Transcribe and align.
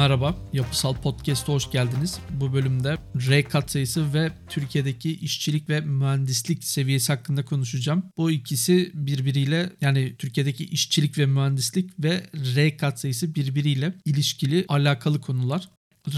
Merhaba, 0.00 0.36
Yapısal 0.52 0.94
Podcast'a 0.94 1.52
hoş 1.52 1.70
geldiniz. 1.70 2.18
Bu 2.30 2.52
bölümde 2.52 2.96
R 3.30 3.44
katsayısı 3.44 4.14
ve 4.14 4.30
Türkiye'deki 4.48 5.16
işçilik 5.16 5.68
ve 5.68 5.80
mühendislik 5.80 6.64
seviyesi 6.64 7.12
hakkında 7.12 7.44
konuşacağım. 7.44 8.02
Bu 8.16 8.30
ikisi 8.30 8.90
birbiriyle 8.94 9.70
yani 9.80 10.16
Türkiye'deki 10.18 10.64
işçilik 10.64 11.18
ve 11.18 11.26
mühendislik 11.26 11.90
ve 11.98 12.26
R 12.54 12.76
katsayısı 12.76 13.34
birbiriyle 13.34 13.94
ilişkili 14.04 14.64
alakalı 14.68 15.20
konular. 15.20 15.68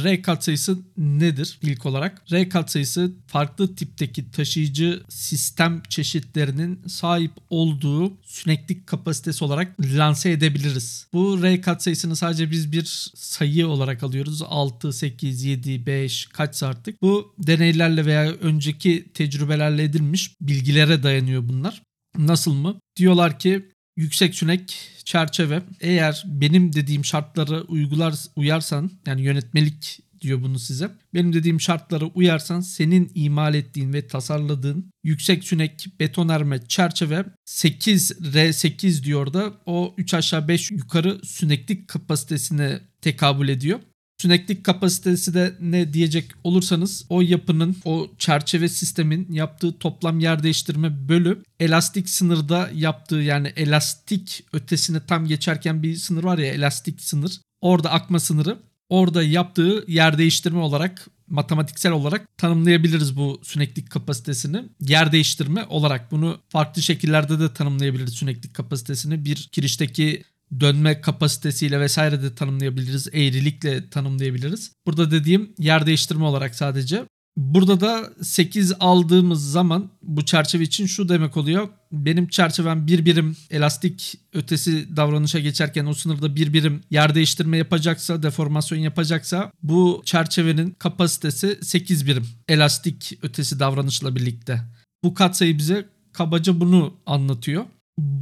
R 0.05 0.23
katsayısı 0.23 0.79
nedir 0.96 1.59
ilk 1.63 1.86
olarak? 1.86 2.32
R 2.32 2.49
katsayısı 2.49 3.13
farklı 3.27 3.75
tipteki 3.75 4.31
taşıyıcı 4.31 5.03
sistem 5.08 5.82
çeşitlerinin 5.89 6.81
sahip 6.86 7.32
olduğu 7.50 8.13
süneklik 8.22 8.86
kapasitesi 8.86 9.45
olarak 9.45 9.81
lanse 9.81 10.31
edebiliriz. 10.31 11.07
Bu 11.13 11.43
R 11.43 11.61
katsayısını 11.61 12.17
sadece 12.17 12.50
biz 12.50 12.72
bir 12.72 13.11
sayı 13.14 13.68
olarak 13.68 14.03
alıyoruz. 14.03 14.43
6, 14.43 14.93
8, 14.93 15.45
7, 15.45 15.86
5 15.86 16.27
kaçsa 16.27 16.67
artık. 16.67 17.03
Bu 17.03 17.35
deneylerle 17.39 18.07
veya 18.07 18.33
önceki 18.33 19.13
tecrübelerle 19.14 19.85
edilmiş 19.85 20.35
bilgilere 20.41 21.03
dayanıyor 21.03 21.49
bunlar. 21.49 21.83
Nasıl 22.19 22.55
mı? 22.55 22.77
Diyorlar 22.96 23.39
ki 23.39 23.71
yüksek 23.96 24.35
sünek 24.35 24.91
çerçeve 25.05 25.63
eğer 25.81 26.25
benim 26.27 26.73
dediğim 26.73 27.05
şartlara 27.05 27.63
uygular 27.63 28.14
uyarsan 28.37 28.91
yani 29.07 29.23
yönetmelik 29.23 30.00
diyor 30.23 30.43
bunu 30.43 30.59
size. 30.59 30.91
Benim 31.14 31.33
dediğim 31.33 31.61
şartlara 31.61 32.05
uyarsan 32.05 32.61
senin 32.61 33.12
imal 33.14 33.55
ettiğin 33.55 33.92
ve 33.92 34.06
tasarladığın 34.06 34.91
yüksek 35.05 35.44
sünek 35.44 35.86
betonarme 36.00 36.66
çerçeve 36.66 37.25
8 37.44 38.11
R8 38.11 39.05
diyor 39.05 39.33
da 39.33 39.53
o 39.66 39.94
3 39.98 40.14
aşağı 40.14 40.48
5 40.48 40.70
yukarı 40.70 41.20
süneklik 41.25 41.88
kapasitesine 41.88 42.81
tekabül 43.00 43.48
ediyor. 43.48 43.81
Süneklik 44.23 44.65
kapasitesi 44.65 45.34
de 45.34 45.55
ne 45.61 45.92
diyecek 45.92 46.31
olursanız 46.45 47.05
o 47.09 47.20
yapının 47.20 47.77
o 47.84 48.11
çerçeve 48.19 48.69
sistemin 48.69 49.33
yaptığı 49.33 49.78
toplam 49.78 50.20
yer 50.20 50.42
değiştirme 50.42 51.09
bölü 51.09 51.42
elastik 51.61 52.09
sınırda 52.09 52.70
yaptığı 52.75 53.17
yani 53.17 53.53
elastik 53.56 54.45
ötesine 54.53 55.06
tam 55.06 55.27
geçerken 55.27 55.83
bir 55.83 55.97
sınır 55.97 56.25
var 56.25 56.39
ya 56.39 56.47
elastik 56.47 57.00
sınır. 57.00 57.41
Orada 57.61 57.91
akma 57.91 58.20
sınırı 58.20 58.59
orada 58.89 59.23
yaptığı 59.23 59.84
yer 59.89 60.19
değiştirme 60.19 60.61
olarak 60.61 61.06
matematiksel 61.28 61.93
olarak 61.93 62.39
tanımlayabiliriz 62.39 63.17
bu 63.17 63.41
süneklik 63.43 63.91
kapasitesini. 63.91 64.65
Yer 64.81 65.12
değiştirme 65.12 65.65
olarak 65.65 66.12
bunu 66.12 66.39
farklı 66.48 66.83
şekillerde 66.83 67.41
de 67.41 67.55
tanımlayabiliriz 67.55 68.15
süneklik 68.15 68.55
kapasitesini. 68.55 69.25
Bir 69.25 69.48
kirişteki 69.53 70.23
dönme 70.61 71.00
kapasitesiyle 71.00 71.81
vesaire 71.81 72.22
de 72.22 72.34
tanımlayabiliriz. 72.34 73.08
Eğrilikle 73.08 73.91
tanımlayabiliriz. 73.91 74.72
Burada 74.86 75.11
dediğim 75.11 75.55
yer 75.59 75.86
değiştirme 75.86 76.25
olarak 76.25 76.55
sadece. 76.55 77.05
Burada 77.36 77.81
da 77.81 78.11
8 78.22 78.72
aldığımız 78.81 79.50
zaman 79.50 79.91
bu 80.03 80.25
çerçeve 80.25 80.62
için 80.62 80.86
şu 80.86 81.09
demek 81.09 81.36
oluyor. 81.36 81.69
Benim 81.92 82.28
çerçevem 82.28 82.86
bir 82.86 83.05
birim 83.05 83.36
elastik 83.50 84.14
ötesi 84.33 84.97
davranışa 84.97 85.39
geçerken 85.39 85.86
o 85.86 85.94
sınırda 85.94 86.36
bir 86.36 86.53
birim 86.53 86.81
yer 86.91 87.14
değiştirme 87.14 87.56
yapacaksa, 87.56 88.22
deformasyon 88.22 88.78
yapacaksa 88.78 89.53
bu 89.62 90.03
çerçevenin 90.05 90.70
kapasitesi 90.70 91.59
8 91.62 92.06
birim 92.06 92.27
elastik 92.48 93.19
ötesi 93.22 93.61
davranışla 93.61 94.16
birlikte. 94.16 94.61
Bu 95.05 95.14
katsayı 95.14 95.59
bize 95.59 95.89
kabaca 96.12 96.61
bunu 96.61 96.94
anlatıyor. 97.06 97.65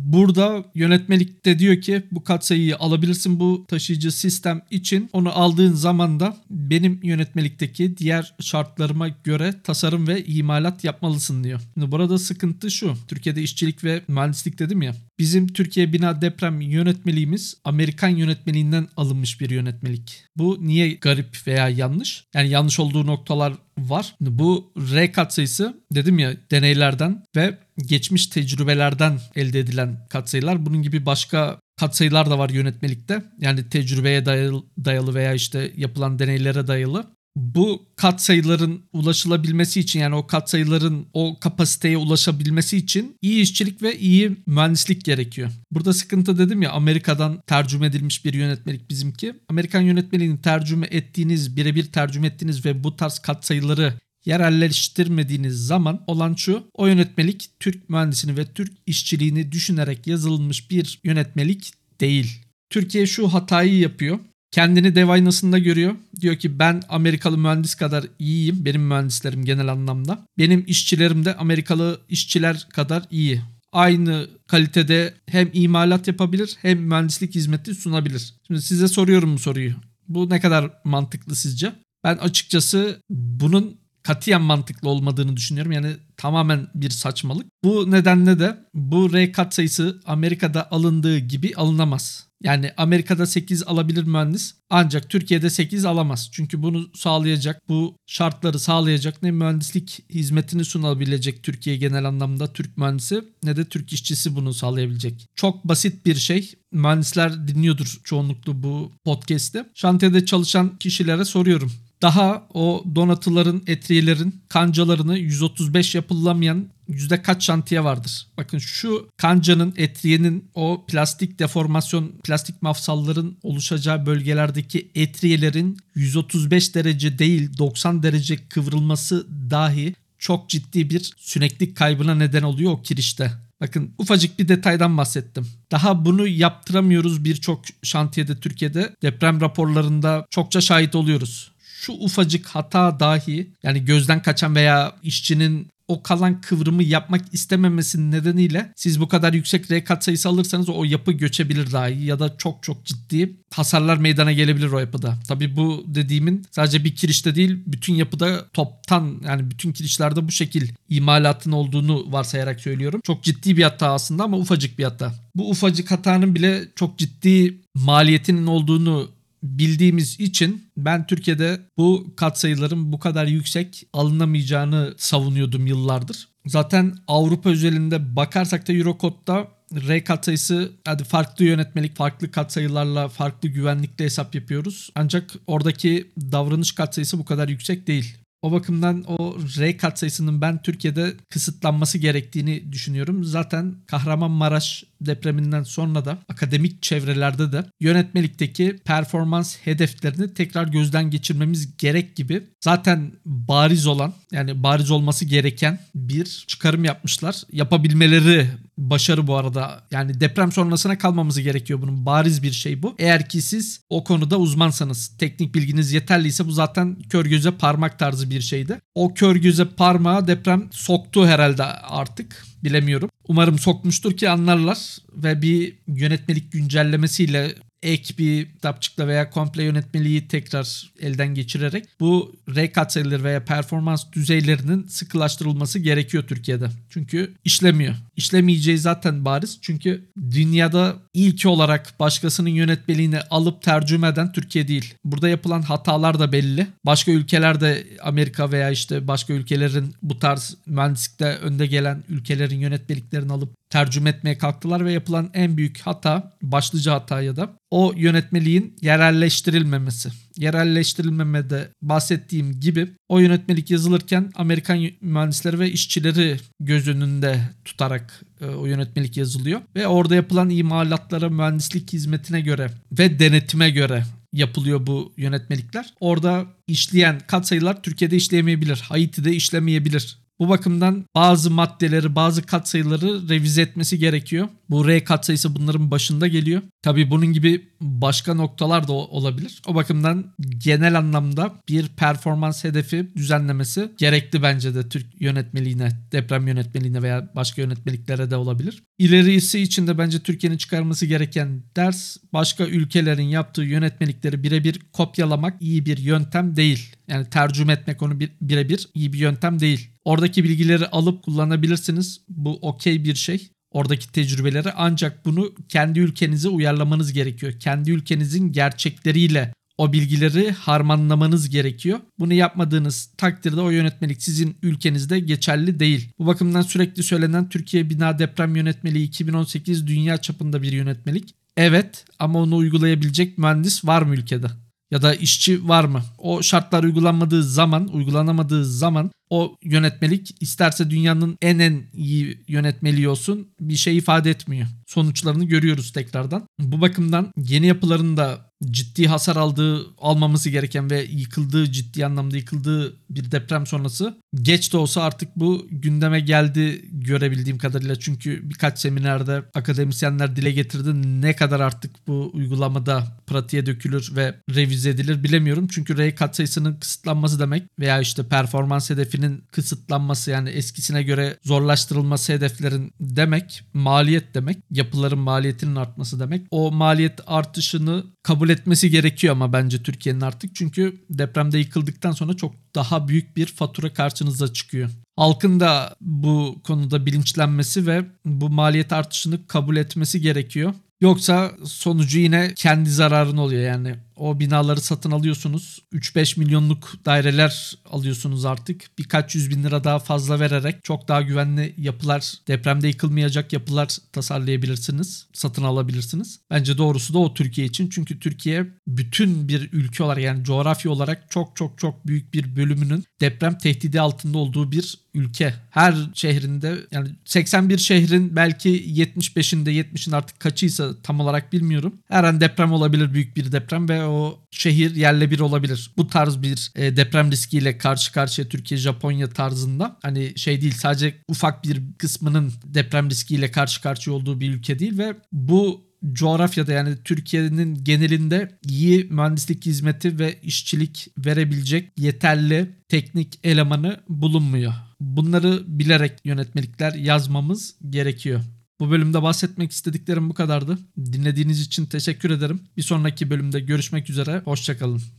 Burada 0.04 0.64
yönetmelikte 0.74 1.58
diyor 1.58 1.80
ki 1.80 2.02
bu 2.12 2.24
katsayıyı 2.24 2.76
alabilirsin 2.76 3.40
bu 3.40 3.64
taşıyıcı 3.68 4.12
sistem 4.12 4.62
için. 4.70 5.10
Onu 5.12 5.38
aldığın 5.38 5.72
zaman 5.72 6.20
da 6.20 6.36
benim 6.50 7.00
yönetmelikteki 7.02 7.96
diğer 7.96 8.34
şartlarıma 8.40 9.08
göre 9.08 9.54
tasarım 9.64 10.08
ve 10.08 10.24
imalat 10.24 10.84
yapmalısın 10.84 11.44
diyor. 11.44 11.60
Şimdi 11.74 11.92
burada 11.92 12.18
sıkıntı 12.18 12.70
şu. 12.70 12.94
Türkiye'de 13.08 13.42
işçilik 13.42 13.84
ve 13.84 14.02
mühendislik 14.08 14.58
dedim 14.58 14.82
ya. 14.82 14.94
Bizim 15.18 15.48
Türkiye 15.48 15.92
Bina 15.92 16.22
Deprem 16.22 16.60
yönetmeliğimiz 16.60 17.56
Amerikan 17.64 18.08
yönetmeliğinden 18.08 18.88
alınmış 18.96 19.40
bir 19.40 19.50
yönetmelik. 19.50 20.24
Bu 20.36 20.58
niye 20.60 20.92
garip 20.92 21.46
veya 21.46 21.68
yanlış? 21.68 22.24
Yani 22.34 22.48
yanlış 22.48 22.80
olduğu 22.80 23.06
noktalar 23.06 23.52
var. 23.78 24.14
Bu 24.20 24.72
R 24.94 25.12
katsayısı 25.12 25.80
dedim 25.94 26.18
ya 26.18 26.36
deneylerden 26.50 27.22
ve 27.36 27.58
geçmiş 27.86 28.26
tecrübelerden 28.26 29.20
elde 29.36 29.58
edilen 29.58 29.89
katsayılar. 30.10 30.66
Bunun 30.66 30.82
gibi 30.82 31.06
başka 31.06 31.60
katsayılar 31.76 32.30
da 32.30 32.38
var 32.38 32.50
yönetmelikte. 32.50 33.24
Yani 33.38 33.68
tecrübeye 33.68 34.26
dayalı, 34.26 34.62
dayalı 34.84 35.14
veya 35.14 35.34
işte 35.34 35.72
yapılan 35.76 36.18
deneylere 36.18 36.66
dayalı 36.66 37.06
bu 37.36 37.86
katsayıların 37.96 38.82
ulaşılabilmesi 38.92 39.80
için 39.80 40.00
yani 40.00 40.14
o 40.14 40.26
katsayıların 40.26 41.06
o 41.12 41.36
kapasiteye 41.40 41.96
ulaşabilmesi 41.96 42.76
için 42.76 43.16
iyi 43.22 43.42
işçilik 43.42 43.82
ve 43.82 43.98
iyi 43.98 44.36
mühendislik 44.46 45.04
gerekiyor. 45.04 45.50
Burada 45.70 45.92
sıkıntı 45.92 46.38
dedim 46.38 46.62
ya 46.62 46.70
Amerika'dan 46.70 47.40
tercüme 47.46 47.86
edilmiş 47.86 48.24
bir 48.24 48.34
yönetmelik 48.34 48.90
bizimki. 48.90 49.34
Amerikan 49.48 49.80
yönetmeliğini 49.80 50.42
tercüme 50.42 50.86
ettiğiniz, 50.90 51.56
birebir 51.56 51.84
tercüme 51.92 52.26
ettiğiniz 52.26 52.64
ve 52.64 52.84
bu 52.84 52.96
tarz 52.96 53.18
katsayıları 53.18 53.94
yerelleştirmediğiniz 54.24 55.66
zaman 55.66 56.04
olan 56.06 56.34
şu 56.34 56.62
o 56.74 56.86
yönetmelik 56.86 57.50
Türk 57.60 57.90
mühendisini 57.90 58.36
ve 58.36 58.44
Türk 58.44 58.72
işçiliğini 58.86 59.52
düşünerek 59.52 60.06
yazılmış 60.06 60.70
bir 60.70 61.00
yönetmelik 61.04 61.72
değil. 62.00 62.38
Türkiye 62.70 63.06
şu 63.06 63.28
hatayı 63.28 63.78
yapıyor. 63.78 64.18
Kendini 64.50 64.94
dev 64.94 65.08
aynasında 65.08 65.58
görüyor. 65.58 65.94
Diyor 66.20 66.36
ki 66.36 66.58
ben 66.58 66.82
Amerikalı 66.88 67.38
mühendis 67.38 67.74
kadar 67.74 68.06
iyiyim. 68.18 68.64
Benim 68.64 68.82
mühendislerim 68.82 69.44
genel 69.44 69.68
anlamda. 69.68 70.26
Benim 70.38 70.64
işçilerim 70.66 71.24
de 71.24 71.36
Amerikalı 71.36 72.00
işçiler 72.08 72.66
kadar 72.72 73.02
iyi. 73.10 73.40
Aynı 73.72 74.28
kalitede 74.46 75.14
hem 75.26 75.50
imalat 75.52 76.08
yapabilir 76.08 76.56
hem 76.62 76.78
mühendislik 76.78 77.34
hizmeti 77.34 77.74
sunabilir. 77.74 78.34
Şimdi 78.46 78.62
size 78.62 78.88
soruyorum 78.88 79.34
bu 79.34 79.38
soruyu. 79.38 79.74
Bu 80.08 80.30
ne 80.30 80.40
kadar 80.40 80.70
mantıklı 80.84 81.36
sizce? 81.36 81.72
Ben 82.04 82.16
açıkçası 82.16 83.00
bunun 83.10 83.79
katiyen 84.02 84.42
mantıklı 84.42 84.88
olmadığını 84.88 85.36
düşünüyorum. 85.36 85.72
Yani 85.72 85.96
tamamen 86.16 86.66
bir 86.74 86.90
saçmalık. 86.90 87.46
Bu 87.64 87.90
nedenle 87.90 88.38
de 88.38 88.58
bu 88.74 89.12
R 89.12 89.32
kat 89.32 89.54
sayısı 89.54 90.00
Amerika'da 90.06 90.70
alındığı 90.70 91.18
gibi 91.18 91.52
alınamaz. 91.56 92.30
Yani 92.42 92.72
Amerika'da 92.76 93.26
8 93.26 93.62
alabilir 93.62 94.04
mühendis 94.04 94.54
ancak 94.70 95.10
Türkiye'de 95.10 95.50
8 95.50 95.84
alamaz. 95.84 96.28
Çünkü 96.32 96.62
bunu 96.62 96.90
sağlayacak, 96.94 97.68
bu 97.68 97.96
şartları 98.06 98.58
sağlayacak 98.58 99.22
ne 99.22 99.30
mühendislik 99.30 100.04
hizmetini 100.10 100.64
sunabilecek 100.64 101.42
Türkiye 101.42 101.76
genel 101.76 102.04
anlamda 102.04 102.52
Türk 102.52 102.76
mühendisi 102.78 103.24
ne 103.42 103.56
de 103.56 103.64
Türk 103.64 103.92
işçisi 103.92 104.36
bunu 104.36 104.54
sağlayabilecek. 104.54 105.26
Çok 105.34 105.64
basit 105.64 106.06
bir 106.06 106.14
şey. 106.14 106.52
Mühendisler 106.72 107.48
dinliyordur 107.48 108.00
çoğunluklu 108.04 108.62
bu 108.62 108.92
podcast'i. 109.04 109.64
Şantiyede 109.74 110.24
çalışan 110.24 110.76
kişilere 110.78 111.24
soruyorum 111.24 111.72
daha 112.02 112.46
o 112.54 112.84
donatıların, 112.94 113.62
etriyelerin 113.66 114.40
kancalarını 114.48 115.18
135 115.18 115.94
yapılamayan 115.94 116.68
yüzde 116.88 117.22
kaç 117.22 117.44
şantiye 117.44 117.84
vardır? 117.84 118.26
Bakın 118.36 118.58
şu 118.58 119.08
kancanın, 119.16 119.74
etriyenin 119.76 120.50
o 120.54 120.84
plastik 120.88 121.38
deformasyon, 121.38 122.12
plastik 122.24 122.62
mafsalların 122.62 123.36
oluşacağı 123.42 124.06
bölgelerdeki 124.06 124.90
etriyelerin 124.94 125.78
135 125.94 126.74
derece 126.74 127.18
değil 127.18 127.58
90 127.58 128.02
derece 128.02 128.48
kıvrılması 128.48 129.26
dahi 129.50 129.94
çok 130.18 130.48
ciddi 130.48 130.90
bir 130.90 131.12
süneklik 131.18 131.76
kaybına 131.76 132.14
neden 132.14 132.42
oluyor 132.42 132.72
o 132.72 132.82
kirişte. 132.82 133.32
Bakın 133.60 133.94
ufacık 133.98 134.38
bir 134.38 134.48
detaydan 134.48 134.98
bahsettim. 134.98 135.46
Daha 135.70 136.04
bunu 136.04 136.26
yaptıramıyoruz 136.26 137.24
birçok 137.24 137.64
şantiyede 137.82 138.40
Türkiye'de. 138.40 138.96
Deprem 139.02 139.40
raporlarında 139.40 140.26
çokça 140.30 140.60
şahit 140.60 140.94
oluyoruz 140.94 141.50
şu 141.80 141.92
ufacık 141.92 142.46
hata 142.46 143.00
dahi 143.00 143.50
yani 143.62 143.84
gözden 143.84 144.22
kaçan 144.22 144.54
veya 144.54 144.92
işçinin 145.02 145.68
o 145.88 146.02
kalan 146.02 146.40
kıvrımı 146.40 146.82
yapmak 146.82 147.20
istememesinin 147.32 148.12
nedeniyle 148.12 148.72
siz 148.76 149.00
bu 149.00 149.08
kadar 149.08 149.32
yüksek 149.32 149.70
R 149.70 149.84
kat 149.84 150.04
sayısı 150.04 150.28
alırsanız 150.28 150.68
o 150.68 150.84
yapı 150.84 151.12
göçebilir 151.12 151.72
dahi 151.72 152.04
ya 152.04 152.18
da 152.18 152.36
çok 152.36 152.62
çok 152.62 152.84
ciddi 152.84 153.36
hasarlar 153.54 153.96
meydana 153.96 154.32
gelebilir 154.32 154.72
o 154.72 154.78
yapıda. 154.78 155.18
Tabi 155.28 155.56
bu 155.56 155.84
dediğimin 155.86 156.46
sadece 156.50 156.84
bir 156.84 156.94
kirişte 156.94 157.34
değil 157.34 157.58
bütün 157.66 157.94
yapıda 157.94 158.48
toptan 158.52 159.22
yani 159.26 159.50
bütün 159.50 159.72
kirişlerde 159.72 160.28
bu 160.28 160.32
şekil 160.32 160.68
imalatın 160.88 161.52
olduğunu 161.52 162.12
varsayarak 162.12 162.60
söylüyorum. 162.60 163.00
Çok 163.04 163.22
ciddi 163.22 163.56
bir 163.56 163.62
hata 163.62 163.92
aslında 163.92 164.24
ama 164.24 164.36
ufacık 164.36 164.78
bir 164.78 164.84
hata. 164.84 165.14
Bu 165.34 165.50
ufacık 165.50 165.90
hatanın 165.90 166.34
bile 166.34 166.68
çok 166.76 166.98
ciddi 166.98 167.60
maliyetinin 167.74 168.46
olduğunu 168.46 169.19
bildiğimiz 169.42 170.20
için 170.20 170.70
ben 170.76 171.06
Türkiye'de 171.06 171.60
bu 171.78 172.12
katsayıların 172.16 172.92
bu 172.92 172.98
kadar 172.98 173.26
yüksek 173.26 173.86
alınamayacağını 173.92 174.94
savunuyordum 174.98 175.66
yıllardır. 175.66 176.28
Zaten 176.46 176.94
Avrupa 177.08 177.50
özelinde 177.50 178.16
bakarsak 178.16 178.68
da 178.68 178.72
Eurocode'da 178.72 179.48
R 179.88 180.04
katsayısı 180.04 180.72
hadi 180.84 181.04
farklı 181.04 181.44
yönetmelik, 181.44 181.96
farklı 181.96 182.30
katsayılarla, 182.30 183.08
farklı 183.08 183.48
güvenlikle 183.48 184.04
hesap 184.04 184.34
yapıyoruz. 184.34 184.90
Ancak 184.94 185.30
oradaki 185.46 186.10
davranış 186.18 186.72
katsayısı 186.72 187.18
bu 187.18 187.24
kadar 187.24 187.48
yüksek 187.48 187.86
değil. 187.86 188.19
O 188.42 188.52
bakımdan 188.52 189.04
o 189.06 189.36
R 189.58 189.76
katsayısının 189.76 190.40
ben 190.40 190.62
Türkiye'de 190.62 191.14
kısıtlanması 191.28 191.98
gerektiğini 191.98 192.72
düşünüyorum. 192.72 193.24
Zaten 193.24 193.74
Kahramanmaraş 193.86 194.84
depreminden 195.00 195.62
sonra 195.62 196.04
da 196.04 196.18
akademik 196.28 196.82
çevrelerde 196.82 197.52
de 197.52 197.64
yönetmelikteki 197.80 198.76
performans 198.84 199.56
hedeflerini 199.64 200.34
tekrar 200.34 200.68
gözden 200.68 201.10
geçirmemiz 201.10 201.76
gerek 201.76 202.16
gibi 202.16 202.42
zaten 202.64 203.12
bariz 203.24 203.86
olan 203.86 204.12
yani 204.32 204.62
bariz 204.62 204.90
olması 204.90 205.24
gereken 205.24 205.78
bir 205.94 206.44
çıkarım 206.46 206.84
yapmışlar. 206.84 207.42
Yapabilmeleri 207.52 208.46
başarı 208.80 209.26
bu 209.26 209.36
arada. 209.36 209.82
Yani 209.90 210.20
deprem 210.20 210.52
sonrasına 210.52 210.98
kalmamız 210.98 211.40
gerekiyor 211.40 211.82
bunun. 211.82 212.06
Bariz 212.06 212.42
bir 212.42 212.52
şey 212.52 212.82
bu. 212.82 212.94
Eğer 212.98 213.28
ki 213.28 213.42
siz 213.42 213.80
o 213.88 214.04
konuda 214.04 214.38
uzmansanız, 214.38 215.16
teknik 215.18 215.54
bilginiz 215.54 215.92
yeterliyse 215.92 216.46
bu 216.46 216.52
zaten 216.52 216.96
kör 217.10 217.26
göze 217.26 217.50
parmak 217.50 217.98
tarzı 217.98 218.30
bir 218.30 218.40
şeydi. 218.40 218.80
O 218.94 219.14
kör 219.14 219.36
göze 219.36 219.64
parmağı 219.64 220.26
deprem 220.26 220.68
soktu 220.72 221.26
herhalde 221.26 221.64
artık. 221.64 222.44
Bilemiyorum. 222.64 223.10
Umarım 223.28 223.58
sokmuştur 223.58 224.16
ki 224.16 224.30
anlarlar 224.30 224.96
ve 225.12 225.42
bir 225.42 225.78
yönetmelik 225.86 226.52
güncellemesiyle 226.52 227.54
ek 227.82 228.14
bir 228.18 228.52
kitapçıkla 228.52 229.08
veya 229.08 229.30
komple 229.30 229.62
yönetmeliği 229.62 230.28
tekrar 230.28 230.92
elden 231.00 231.34
geçirerek 231.34 231.84
bu 232.00 232.36
R 232.56 232.72
katsayıları 232.72 233.24
veya 233.24 233.44
performans 233.44 234.12
düzeylerinin 234.12 234.86
sıkılaştırılması 234.86 235.78
gerekiyor 235.78 236.24
Türkiye'de. 236.28 236.68
Çünkü 236.90 237.34
işlemiyor. 237.44 237.94
İşlemeyeceği 238.16 238.78
zaten 238.78 239.24
bariz. 239.24 239.58
Çünkü 239.62 240.10
dünyada 240.30 240.96
ilk 241.14 241.46
olarak 241.46 242.00
başkasının 242.00 242.48
yönetmeliğini 242.48 243.20
alıp 243.20 243.62
tercüme 243.62 244.08
eden 244.08 244.32
Türkiye 244.32 244.68
değil. 244.68 244.94
Burada 245.04 245.28
yapılan 245.28 245.62
hatalar 245.62 246.18
da 246.18 246.32
belli. 246.32 246.66
Başka 246.86 247.12
ülkelerde 247.12 247.86
Amerika 248.02 248.52
veya 248.52 248.70
işte 248.70 249.08
başka 249.08 249.32
ülkelerin 249.32 249.94
bu 250.02 250.18
tarz 250.18 250.56
mühendislikte 250.66 251.24
önde 251.24 251.66
gelen 251.66 252.04
ülkelerin 252.08 252.58
yönetmeliklerini 252.58 253.32
alıp 253.32 253.59
tercüme 253.70 254.10
etmeye 254.10 254.38
kalktılar 254.38 254.84
ve 254.84 254.92
yapılan 254.92 255.30
en 255.34 255.56
büyük 255.56 255.80
hata, 255.80 256.36
başlıca 256.42 256.94
hata 256.94 257.22
ya 257.22 257.36
da 257.36 257.56
o 257.70 257.92
yönetmeliğin 257.96 258.76
yerelleştirilmemesi. 258.80 260.08
Yerelleştirilmemede 260.36 261.68
bahsettiğim 261.82 262.60
gibi 262.60 262.88
o 263.08 263.18
yönetmelik 263.18 263.70
yazılırken 263.70 264.30
Amerikan 264.34 264.88
mühendisleri 265.00 265.58
ve 265.58 265.70
işçileri 265.70 266.36
göz 266.60 266.88
önünde 266.88 267.40
tutarak 267.64 268.22
e, 268.40 268.46
o 268.46 268.66
yönetmelik 268.66 269.16
yazılıyor. 269.16 269.60
Ve 269.76 269.86
orada 269.86 270.14
yapılan 270.14 270.50
imalatlara 270.50 271.28
mühendislik 271.28 271.92
hizmetine 271.92 272.40
göre 272.40 272.70
ve 272.92 273.18
denetime 273.18 273.70
göre 273.70 274.04
yapılıyor 274.32 274.86
bu 274.86 275.12
yönetmelikler. 275.16 275.94
Orada 276.00 276.46
işleyen 276.68 277.20
katsayılar 277.26 277.82
Türkiye'de 277.82 278.16
işleyemeyebilir. 278.16 278.80
Haiti'de 278.88 279.32
işlemeyebilir. 279.32 280.18
Bu 280.40 280.48
bakımdan 280.48 281.04
bazı 281.14 281.50
maddeleri, 281.50 282.14
bazı 282.14 282.42
katsayıları 282.46 283.28
revize 283.28 283.62
etmesi 283.62 283.98
gerekiyor. 283.98 284.48
Bu 284.70 284.88
R 284.88 285.04
katsayısı 285.04 285.56
bunların 285.56 285.90
başında 285.90 286.28
geliyor. 286.28 286.62
Tabii 286.82 287.10
bunun 287.10 287.26
gibi 287.26 287.68
başka 287.80 288.34
noktalar 288.34 288.88
da 288.88 288.92
olabilir. 288.92 289.62
O 289.66 289.74
bakımdan 289.74 290.34
genel 290.58 290.98
anlamda 290.98 291.52
bir 291.68 291.88
performans 291.88 292.64
hedefi 292.64 293.08
düzenlemesi 293.16 293.90
gerekli 293.98 294.42
bence 294.42 294.74
de 294.74 294.88
Türk 294.88 295.20
yönetmeliğine, 295.20 295.90
deprem 296.12 296.48
yönetmeliğine 296.48 297.02
veya 297.02 297.30
başka 297.36 297.62
yönetmeliklere 297.62 298.30
de 298.30 298.36
olabilir. 298.36 298.82
İlerisi 298.98 299.60
için 299.60 299.86
de 299.86 299.98
bence 299.98 300.18
Türkiye'nin 300.18 300.56
çıkarması 300.56 301.06
gereken 301.06 301.62
ders 301.76 302.16
başka 302.32 302.66
ülkelerin 302.66 303.22
yaptığı 303.22 303.62
yönetmelikleri 303.62 304.42
birebir 304.42 304.80
kopyalamak 304.92 305.62
iyi 305.62 305.86
bir 305.86 305.98
yöntem 305.98 306.56
değil. 306.56 306.96
Yani 307.08 307.30
tercüme 307.30 307.72
etmek 307.72 308.02
onu 308.02 308.20
birebir 308.20 308.88
iyi 308.94 309.12
bir 309.12 309.18
yöntem 309.18 309.60
değil. 309.60 309.90
Oradaki 310.04 310.44
bilgileri 310.44 310.86
alıp 310.86 311.22
kullanabilirsiniz. 311.22 312.20
Bu 312.28 312.58
okey 312.62 313.04
bir 313.04 313.14
şey 313.14 313.50
oradaki 313.70 314.12
tecrübeleri 314.12 314.72
ancak 314.72 315.24
bunu 315.24 315.54
kendi 315.68 316.00
ülkenize 316.00 316.48
uyarlamanız 316.48 317.12
gerekiyor. 317.12 317.52
Kendi 317.60 317.90
ülkenizin 317.90 318.52
gerçekleriyle 318.52 319.52
o 319.80 319.92
bilgileri 319.92 320.50
harmanlamanız 320.50 321.50
gerekiyor. 321.50 322.00
Bunu 322.18 322.32
yapmadığınız 322.32 323.10
takdirde 323.16 323.60
o 323.60 323.70
yönetmelik 323.70 324.22
sizin 324.22 324.56
ülkenizde 324.62 325.20
geçerli 325.20 325.80
değil. 325.80 326.12
Bu 326.18 326.26
bakımdan 326.26 326.62
sürekli 326.62 327.02
söylenen 327.02 327.48
Türkiye 327.48 327.90
Bina 327.90 328.18
Deprem 328.18 328.56
Yönetmeliği 328.56 329.06
2018 329.06 329.86
dünya 329.86 330.16
çapında 330.16 330.62
bir 330.62 330.72
yönetmelik. 330.72 331.34
Evet 331.56 332.04
ama 332.18 332.38
onu 332.38 332.56
uygulayabilecek 332.56 333.38
mühendis 333.38 333.84
var 333.84 334.02
mı 334.02 334.14
ülkede? 334.14 334.46
Ya 334.90 335.02
da 335.02 335.14
işçi 335.14 335.68
var 335.68 335.84
mı? 335.84 336.02
O 336.18 336.42
şartlar 336.42 336.84
uygulanmadığı 336.84 337.44
zaman, 337.44 337.88
uygulanamadığı 337.88 338.64
zaman 338.64 339.10
o 339.30 339.56
yönetmelik 339.62 340.42
isterse 340.42 340.90
dünyanın 340.90 341.38
en 341.42 341.58
en 341.58 341.82
iyi 341.92 342.44
yönetmeliği 342.48 343.08
olsun 343.08 343.48
bir 343.60 343.76
şey 343.76 343.96
ifade 343.96 344.30
etmiyor. 344.30 344.66
Sonuçlarını 344.86 345.44
görüyoruz 345.44 345.92
tekrardan. 345.92 346.46
Bu 346.60 346.80
bakımdan 346.80 347.32
yeni 347.36 347.66
yapıların 347.66 348.16
da 348.16 348.50
ciddi 348.64 349.06
hasar 349.06 349.36
aldığı 349.36 349.86
almaması 349.98 350.50
gereken 350.50 350.90
ve 350.90 351.02
yıkıldığı 351.02 351.72
ciddi 351.72 352.06
anlamda 352.06 352.36
yıkıldığı 352.36 352.96
bir 353.10 353.30
deprem 353.30 353.66
sonrası 353.66 354.18
geç 354.42 354.72
de 354.72 354.76
olsa 354.76 355.02
artık 355.02 355.36
bu 355.36 355.66
gündeme 355.70 356.20
geldi 356.20 356.84
görebildiğim 356.92 357.58
kadarıyla 357.58 357.96
çünkü 357.96 358.50
birkaç 358.50 358.78
seminerde 358.78 359.42
akademisyenler 359.54 360.36
dile 360.36 360.50
getirdi 360.52 361.20
ne 361.22 361.36
kadar 361.36 361.60
artık 361.60 362.06
bu 362.06 362.30
uygulamada 362.34 363.20
pratiğe 363.26 363.66
dökülür 363.66 364.12
ve 364.16 364.34
revize 364.54 364.90
edilir 364.90 365.24
bilemiyorum 365.24 365.68
çünkü 365.70 365.98
R 365.98 366.14
katsayısının 366.14 366.74
kısıtlanması 366.74 367.40
demek 367.40 367.62
veya 367.78 368.00
işte 368.00 368.28
performans 368.28 368.90
hedefinin 369.20 369.44
kısıtlanması 369.52 370.30
yani 370.30 370.50
eskisine 370.50 371.02
göre 371.02 371.36
zorlaştırılması 371.44 372.32
hedeflerin 372.32 372.92
demek 373.00 373.62
maliyet 373.74 374.34
demek 374.34 374.56
yapıların 374.70 375.18
maliyetinin 375.18 375.76
artması 375.76 376.20
demek 376.20 376.46
o 376.50 376.72
maliyet 376.72 377.20
artışını 377.26 378.04
kabul 378.22 378.48
etmesi 378.48 378.90
gerekiyor 378.90 379.32
ama 379.32 379.52
bence 379.52 379.82
Türkiye'nin 379.82 380.20
artık. 380.20 380.54
Çünkü 380.54 381.04
depremde 381.10 381.58
yıkıldıktan 381.58 382.12
sonra 382.12 382.34
çok 382.34 382.54
daha 382.74 383.08
büyük 383.08 383.36
bir 383.36 383.46
fatura 383.46 383.92
karşınıza 383.92 384.52
çıkıyor. 384.52 384.90
Halkın 385.16 385.60
da 385.60 385.96
bu 386.00 386.60
konuda 386.64 387.06
bilinçlenmesi 387.06 387.86
ve 387.86 388.04
bu 388.24 388.50
maliyet 388.50 388.92
artışını 388.92 389.46
kabul 389.46 389.76
etmesi 389.76 390.20
gerekiyor. 390.20 390.74
Yoksa 391.00 391.52
sonucu 391.64 392.18
yine 392.18 392.52
kendi 392.56 392.90
zararın 392.90 393.36
oluyor 393.36 393.62
yani 393.62 393.96
o 394.20 394.40
binaları 394.40 394.80
satın 394.80 395.10
alıyorsunuz. 395.10 395.78
3-5 395.92 396.38
milyonluk 396.38 396.92
daireler 397.04 397.74
alıyorsunuz 397.90 398.44
artık. 398.44 398.98
Birkaç 398.98 399.34
yüz 399.34 399.50
bin 399.50 399.64
lira 399.64 399.84
daha 399.84 399.98
fazla 399.98 400.40
vererek 400.40 400.84
çok 400.84 401.08
daha 401.08 401.22
güvenli 401.22 401.74
yapılar, 401.78 402.34
depremde 402.48 402.88
yıkılmayacak 402.88 403.52
yapılar 403.52 403.96
tasarlayabilirsiniz. 404.12 405.26
Satın 405.32 405.62
alabilirsiniz. 405.62 406.40
Bence 406.50 406.78
doğrusu 406.78 407.14
da 407.14 407.18
o 407.18 407.34
Türkiye 407.34 407.66
için. 407.66 407.88
Çünkü 407.88 408.20
Türkiye 408.20 408.66
bütün 408.86 409.48
bir 409.48 409.72
ülke 409.72 410.02
olarak 410.02 410.22
yani 410.22 410.44
coğrafya 410.44 410.92
olarak 410.92 411.30
çok 411.30 411.56
çok 411.56 411.78
çok 411.78 412.06
büyük 412.06 412.34
bir 412.34 412.56
bölümünün 412.56 413.04
deprem 413.20 413.58
tehdidi 413.58 414.00
altında 414.00 414.38
olduğu 414.38 414.72
bir 414.72 414.98
ülke. 415.14 415.54
Her 415.70 415.94
şehrinde 416.14 416.78
yani 416.90 417.08
81 417.24 417.78
şehrin 417.78 418.36
belki 418.36 418.70
75'inde 419.00 419.70
70'in 419.70 420.12
artık 420.12 420.40
kaçıysa 420.40 421.02
tam 421.02 421.20
olarak 421.20 421.52
bilmiyorum. 421.52 421.94
Her 422.08 422.24
an 422.24 422.40
deprem 422.40 422.72
olabilir 422.72 423.14
büyük 423.14 423.36
bir 423.36 423.52
deprem 423.52 423.88
ve 423.88 424.06
o 424.10 424.44
şehir 424.50 424.94
yerle 424.94 425.30
bir 425.30 425.40
olabilir. 425.40 425.90
Bu 425.96 426.06
tarz 426.08 426.42
bir 426.42 426.72
e, 426.76 426.96
deprem 426.96 427.32
riskiyle 427.32 427.78
karşı 427.78 428.12
karşıya 428.12 428.48
Türkiye, 428.48 428.80
Japonya 428.80 429.28
tarzında. 429.28 429.98
Hani 430.02 430.32
şey 430.38 430.60
değil 430.60 430.74
sadece 430.74 431.14
ufak 431.28 431.64
bir 431.64 431.82
kısmının 431.98 432.52
deprem 432.64 433.10
riskiyle 433.10 433.50
karşı 433.50 433.82
karşıya 433.82 434.16
olduğu 434.16 434.40
bir 434.40 434.50
ülke 434.54 434.78
değil 434.78 434.98
ve 434.98 435.16
bu 435.32 435.90
coğrafyada 436.12 436.72
yani 436.72 436.96
Türkiye'nin 437.04 437.84
genelinde 437.84 438.58
iyi 438.68 439.04
mühendislik 439.04 439.66
hizmeti 439.66 440.18
ve 440.18 440.38
işçilik 440.42 441.08
verebilecek 441.18 441.92
yeterli 441.96 442.70
teknik 442.88 443.38
elemanı 443.44 444.00
bulunmuyor. 444.08 444.72
Bunları 445.00 445.62
bilerek 445.66 446.12
yönetmelikler 446.24 446.94
yazmamız 446.94 447.74
gerekiyor. 447.90 448.40
Bu 448.80 448.90
bölümde 448.90 449.22
bahsetmek 449.22 449.72
istediklerim 449.72 450.30
bu 450.30 450.34
kadardı. 450.34 450.78
Dinlediğiniz 450.98 451.60
için 451.60 451.86
teşekkür 451.86 452.30
ederim. 452.30 452.60
Bir 452.76 452.82
sonraki 452.82 453.30
bölümde 453.30 453.60
görüşmek 453.60 454.10
üzere. 454.10 454.42
Hoşçakalın. 454.44 455.02